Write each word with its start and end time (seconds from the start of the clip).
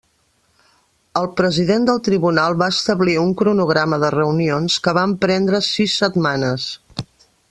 El 1.19 1.27
president 1.41 1.85
del 1.89 1.99
tribunal 2.07 2.57
va 2.63 2.69
establir 2.77 3.15
un 3.25 3.35
cronograma 3.43 4.01
de 4.05 4.11
reunions 4.19 4.79
que 4.87 4.95
van 5.01 5.17
prendre 5.27 5.61
sis 5.71 6.03
setmanes. 6.05 6.67